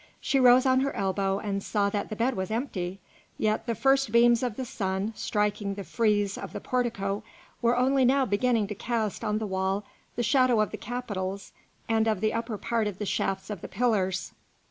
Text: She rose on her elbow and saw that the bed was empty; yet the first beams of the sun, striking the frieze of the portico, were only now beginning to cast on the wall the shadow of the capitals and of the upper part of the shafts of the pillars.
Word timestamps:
She 0.19 0.39
rose 0.39 0.65
on 0.65 0.79
her 0.79 0.95
elbow 0.95 1.37
and 1.37 1.61
saw 1.61 1.91
that 1.91 2.09
the 2.09 2.15
bed 2.15 2.35
was 2.35 2.49
empty; 2.49 2.99
yet 3.37 3.67
the 3.67 3.75
first 3.75 4.11
beams 4.11 4.41
of 4.41 4.55
the 4.55 4.65
sun, 4.65 5.13
striking 5.15 5.75
the 5.75 5.83
frieze 5.83 6.39
of 6.39 6.53
the 6.53 6.59
portico, 6.59 7.21
were 7.61 7.77
only 7.77 8.03
now 8.03 8.25
beginning 8.25 8.65
to 8.69 8.73
cast 8.73 9.23
on 9.23 9.37
the 9.37 9.45
wall 9.45 9.83
the 10.15 10.23
shadow 10.23 10.59
of 10.59 10.71
the 10.71 10.77
capitals 10.77 11.51
and 11.87 12.07
of 12.07 12.19
the 12.19 12.33
upper 12.33 12.57
part 12.57 12.87
of 12.87 12.97
the 12.97 13.05
shafts 13.05 13.51
of 13.51 13.61
the 13.61 13.67
pillars. 13.67 14.33